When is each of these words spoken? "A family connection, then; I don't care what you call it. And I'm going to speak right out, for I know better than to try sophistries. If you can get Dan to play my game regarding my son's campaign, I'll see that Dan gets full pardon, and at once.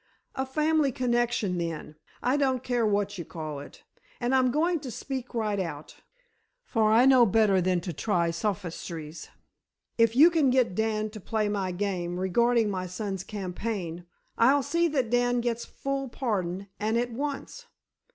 "A 0.33 0.47
family 0.47 0.91
connection, 0.91 1.59
then; 1.59 1.95
I 2.23 2.35
don't 2.35 2.63
care 2.63 2.87
what 2.87 3.19
you 3.19 3.23
call 3.23 3.59
it. 3.59 3.83
And 4.19 4.33
I'm 4.33 4.49
going 4.49 4.79
to 4.79 4.89
speak 4.89 5.35
right 5.35 5.59
out, 5.59 5.97
for 6.63 6.91
I 6.91 7.05
know 7.05 7.23
better 7.23 7.61
than 7.61 7.81
to 7.81 7.93
try 7.93 8.31
sophistries. 8.31 9.29
If 9.99 10.15
you 10.15 10.31
can 10.31 10.49
get 10.49 10.73
Dan 10.73 11.11
to 11.11 11.19
play 11.19 11.49
my 11.49 11.71
game 11.71 12.19
regarding 12.19 12.71
my 12.71 12.87
son's 12.87 13.23
campaign, 13.23 14.07
I'll 14.39 14.63
see 14.63 14.87
that 14.87 15.11
Dan 15.11 15.39
gets 15.39 15.65
full 15.65 16.09
pardon, 16.09 16.67
and 16.79 16.97
at 16.97 17.11
once. 17.11 17.67